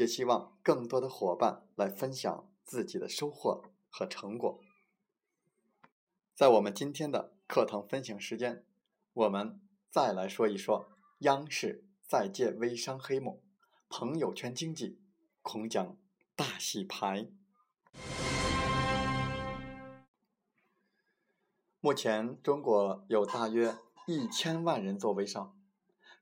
[0.00, 4.58] 也希望更多的伙伴来分享自己的收获和成果。
[6.34, 8.64] 在我们今天的课堂分享时间，
[9.12, 13.42] 我们再来说一说央视再借微商黑幕，
[13.90, 15.02] 朋友圈经济
[15.42, 15.98] 恐将
[16.34, 17.28] 大洗牌。
[21.80, 25.54] 目前，中国有大约一千万人做微商，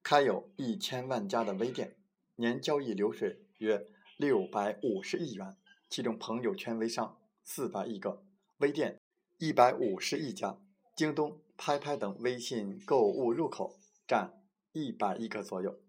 [0.02, 1.96] 开有一千万家的微店，
[2.34, 5.56] 年交易流水约六百五十亿元。
[5.88, 8.22] 其中，朋友圈微商四百亿个，
[8.58, 9.00] 微店
[9.38, 10.58] 一百五十亿家，
[10.94, 14.42] 京东、拍拍等微信购物入口占
[14.72, 15.80] 一百亿个左右，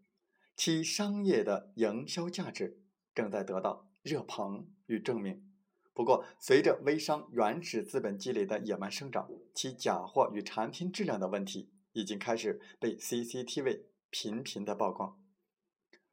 [0.56, 2.80] 其商业的营销价值
[3.14, 5.45] 正在得到热捧与证明。
[5.94, 15.20] 不过，随着微商原始资本积累的野蛮生长，其假货与产品质量的问题已经开始被 CCTV 频频的曝光，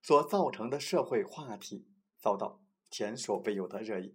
[0.06, 1.84] 所造成的社会话题
[2.16, 4.14] 遭到前所未有的热议。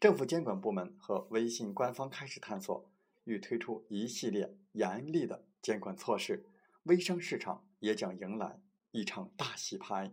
[0.00, 2.90] 政府监管部门和微信官方开始探索，
[3.22, 6.44] 欲推出一系列严厉的监管措施，
[6.82, 8.60] 微商市场也将迎来
[8.90, 10.12] 一场大洗牌。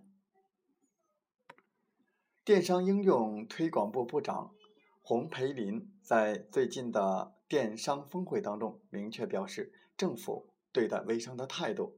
[2.44, 4.53] 电商应用推广部部长
[5.02, 11.97] 洪培林在最近的电商峰会当中明确表示，政府对待微商的态度，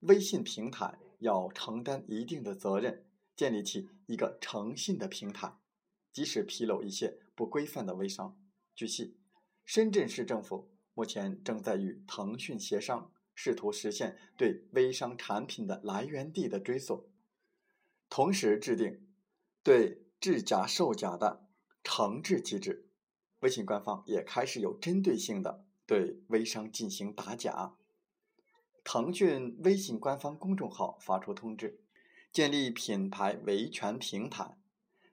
[0.00, 3.04] 微信平台要承担一定的责任，
[3.34, 5.58] 建立起一个诚信的平台，
[6.12, 8.38] 即使披露一些不规范的微商。
[8.74, 9.16] 据悉，
[9.64, 17.08] 深圳市政府目前正在与腾讯协商，试图实现对微商产品的来源地的追溯，
[18.08, 19.02] 同时制定。
[19.62, 21.48] 对制假售假的
[21.82, 22.88] 惩治机制，
[23.40, 27.74] 微信官方也开始有针对性的对微商进行打假。
[28.88, 31.80] 腾讯微信官方公众号发出通知，
[32.30, 34.56] 建立品牌维权平台，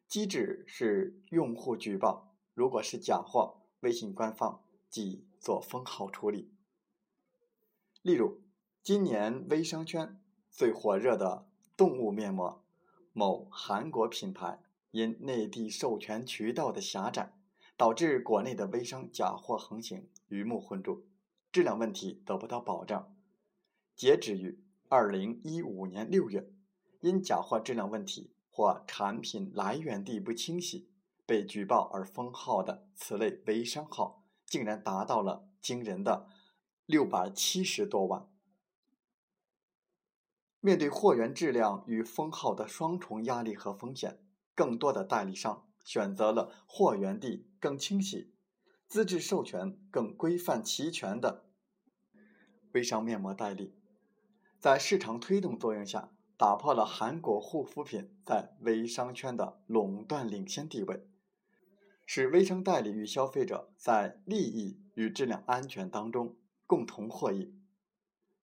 [0.08, 4.62] 机制是用户举报，如果是假货，微信官方
[4.92, 6.52] 即做封号处理。
[8.04, 8.44] 例如，
[8.84, 12.64] 今年微商圈最火热的动物面膜。
[13.12, 14.60] 某韩国品牌
[14.92, 17.34] 因内地授权渠道的狭窄，
[17.76, 21.08] 导致国内的微商假货横行，鱼目混珠，
[21.52, 23.12] 质量问题得不到保障。
[23.96, 24.59] 截止于
[24.90, 26.52] 二零一五年六月，
[27.02, 30.90] 因假货质量问题或产品来源地不清晰，
[31.26, 36.28] 被举报而封号的此类微商号，竟然达到了惊人的
[36.86, 38.28] 六百七十多万。
[40.60, 44.20] 面对货源质量与封号的双重压力和风险，
[44.56, 48.34] 更多的代理商选择了货源地更清晰、
[48.88, 51.46] 资质授权更规范齐全的
[52.72, 53.75] 微商面膜代理。
[54.63, 61.06] 在市场推动作用下，打破了韩国护肤品在微商圈的垄断领先地位，
[62.06, 67.54] 使微商代理与消费者在利益与质量安全当中共同获益。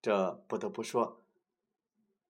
[0.03, 1.25] 这不得不说。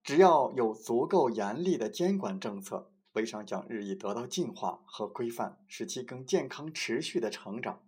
[0.05, 7.83] 只要有足够严厉的监管政策，微商将日益得到净化和规范，使其更健康持续的成长。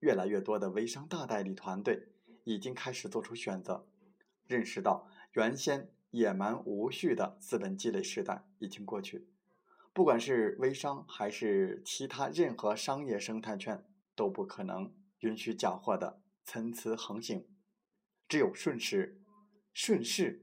[0.00, 2.08] 越来越多的微商大代理团队
[2.44, 3.86] 已经开始做出选择，
[4.46, 9.28] 认识到原先野蛮无序的资本积累时代已经过去。
[9.92, 13.84] 不管是微商还是其他任何商业生态圈，
[14.16, 17.46] 都不可能允许假货的参差横行。
[18.28, 19.20] 只有顺势，
[19.72, 20.40] 顺势。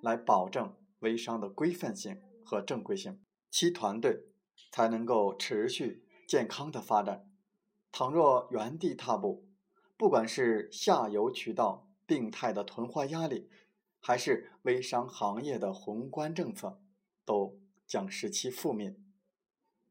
[0.00, 3.20] 来保证微商的规范性和正规性，
[3.50, 4.26] 其团队
[4.70, 7.28] 才能够持续健康的发展。
[7.90, 9.48] 倘若原地踏步，
[9.96, 13.50] 不管是下游渠道病态的囤货压力，
[14.00, 16.80] 还是微商行业的宏观政策，
[17.24, 18.96] 都将使其覆灭。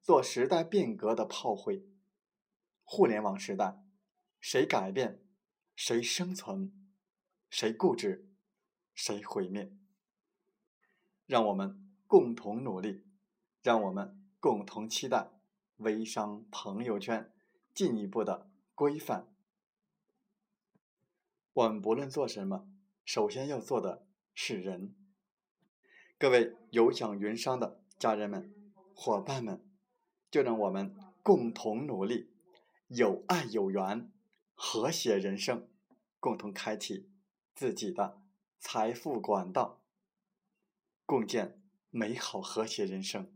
[0.01, 1.86] 做时代变革的炮灰。
[2.83, 3.83] 互联网时代，
[4.39, 5.21] 谁改变，
[5.75, 6.71] 谁生存；
[7.50, 8.30] 谁固执，
[8.94, 9.75] 谁毁灭。
[11.25, 13.04] 让我们共同努力，
[13.62, 15.30] 让我们共同期待
[15.77, 17.33] 微商朋友圈
[17.74, 19.27] 进一步的规范。
[21.51, 22.65] 我们不论做什么，
[23.07, 24.06] 首先要做的
[24.36, 24.94] 是人。
[26.18, 28.54] 各位有享云商的家人们、
[28.94, 29.65] 伙伴们，
[30.30, 30.94] 就让我们
[31.24, 32.30] 共同努力，
[32.89, 34.12] 有爱有缘，
[34.56, 35.69] 和谐人生，
[36.19, 37.09] 共同开启
[37.56, 38.21] 自己的
[38.59, 39.81] 财富管道，
[41.06, 43.33] 共建美好和谐人生。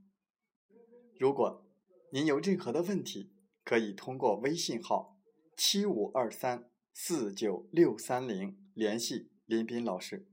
[1.18, 1.66] 如果
[2.10, 3.32] 您有任何的问题，
[3.64, 5.18] 可以通过微信号
[5.56, 10.30] 七五二三四九六三零联系林斌老师。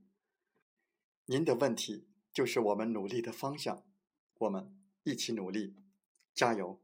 [1.25, 2.07] 您的问题。
[2.31, 3.83] 就是我们努力的方向，
[4.35, 5.75] 我们一起努力，
[6.33, 6.79] 加油！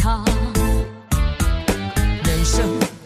[0.00, 0.24] 他
[2.24, 2.99] 人生。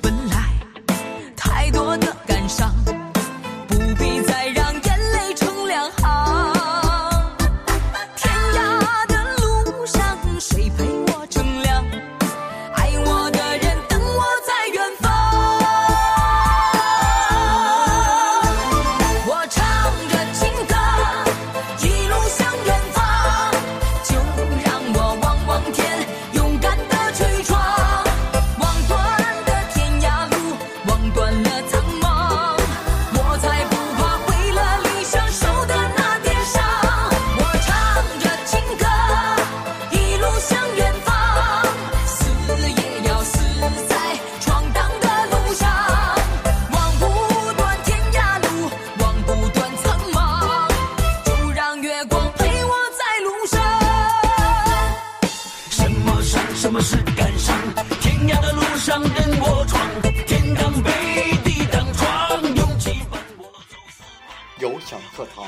[65.16, 65.46] 课堂，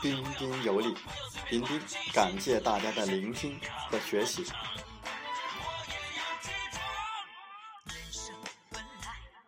[0.00, 0.94] 彬彬有礼。
[1.48, 1.80] 彬彬
[2.12, 3.58] 感谢大家的聆听
[3.90, 4.46] 和学习。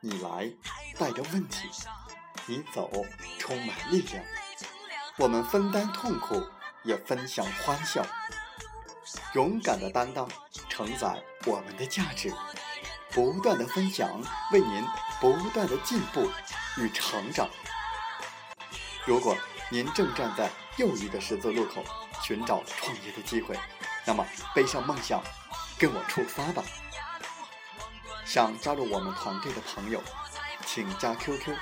[0.00, 0.50] 你来
[0.98, 1.68] 带着问题，
[2.46, 2.90] 你走
[3.38, 4.24] 充满力量。
[5.16, 6.42] 我们分担痛苦，
[6.82, 8.04] 也分享欢笑。
[9.34, 10.28] 勇敢的担当，
[10.72, 12.32] 承载我们的价值。
[13.10, 14.08] 不断的分享，
[14.52, 14.82] 为您
[15.20, 16.30] 不断的进步
[16.78, 17.46] 与成长。
[19.04, 19.36] 如果
[19.68, 20.48] 您正站在
[20.78, 21.84] 又一个十字路口，
[22.22, 23.54] 寻找创业的机会，
[24.06, 25.22] 那么背上梦想，
[25.78, 26.64] 跟我出发吧！
[28.24, 30.02] 想加入我们团队的朋友，
[30.64, 31.54] 请加 QQ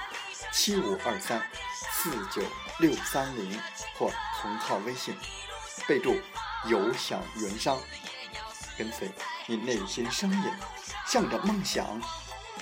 [0.52, 1.42] 七五二三
[1.72, 2.42] 四九
[2.78, 3.60] 六三零
[3.98, 4.08] 或
[4.40, 5.16] 同号微信，
[5.88, 6.16] 备注
[6.70, 7.76] “有享云商”，
[8.80, 9.12] 跟随
[9.46, 10.42] 你内心声音，
[11.06, 11.86] 向着梦想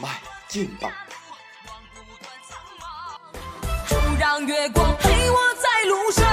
[0.00, 0.90] 迈进吧！
[4.18, 6.26] 让月光陪我在路上。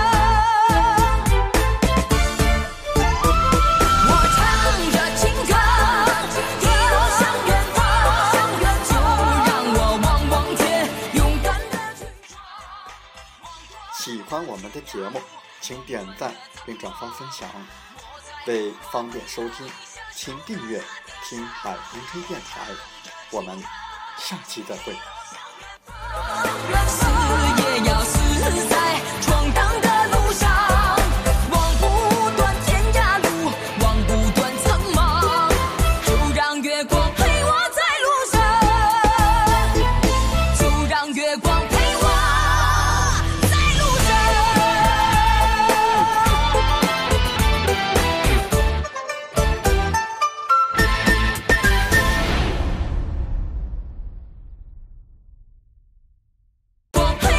[11.14, 12.44] 勇敢的去闯。
[14.00, 15.22] 喜欢我们的节目，
[15.62, 16.34] 请点赞
[16.66, 17.48] 并转发分享。
[18.48, 19.70] 为方便收听，
[20.14, 20.82] 请订阅
[21.28, 22.68] 听海风吹电台。
[23.32, 23.60] 我们
[24.18, 24.96] 下期再见。